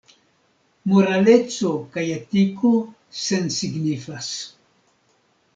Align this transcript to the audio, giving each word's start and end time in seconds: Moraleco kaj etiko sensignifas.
Moraleco 0.93 1.73
kaj 1.97 2.05
etiko 2.15 2.71
sensignifas. 3.27 4.33